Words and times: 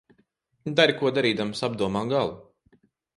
Dari 0.79 0.93
ko 1.01 1.11
darīdams, 1.17 1.61
apdomā 1.69 2.03
galu. 2.15 2.33